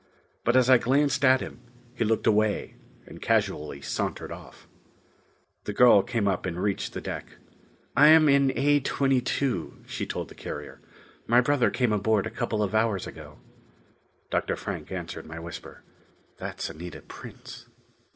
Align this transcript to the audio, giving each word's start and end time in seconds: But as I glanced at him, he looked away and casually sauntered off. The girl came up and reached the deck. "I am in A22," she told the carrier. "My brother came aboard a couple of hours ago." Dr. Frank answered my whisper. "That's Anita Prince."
But 0.43 0.55
as 0.55 0.67
I 0.67 0.79
glanced 0.79 1.23
at 1.23 1.41
him, 1.41 1.59
he 1.93 2.03
looked 2.03 2.25
away 2.25 2.73
and 3.05 3.21
casually 3.21 3.81
sauntered 3.83 4.31
off. 4.31 4.67
The 5.65 5.73
girl 5.73 6.01
came 6.01 6.27
up 6.27 6.47
and 6.47 6.59
reached 6.59 6.93
the 6.93 7.01
deck. 7.01 7.33
"I 7.95 8.07
am 8.07 8.27
in 8.27 8.49
A22," 8.49 9.87
she 9.87 10.07
told 10.07 10.29
the 10.29 10.33
carrier. 10.33 10.81
"My 11.27 11.39
brother 11.39 11.69
came 11.69 11.93
aboard 11.93 12.25
a 12.25 12.31
couple 12.31 12.63
of 12.63 12.73
hours 12.73 13.05
ago." 13.05 13.37
Dr. 14.31 14.55
Frank 14.55 14.91
answered 14.91 15.27
my 15.27 15.37
whisper. 15.39 15.83
"That's 16.37 16.67
Anita 16.67 17.03
Prince." 17.03 17.67